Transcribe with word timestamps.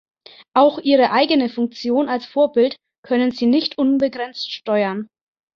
Auch 0.55 0.79
ihre 0.79 1.11
eigene 1.11 1.47
Funktion 1.47 2.09
als 2.09 2.25
Vorbild 2.25 2.75
können 3.05 3.29
Sie 3.29 3.45
nicht 3.45 3.77
unbegrenzt 3.77 4.51
steuern. 4.51 5.07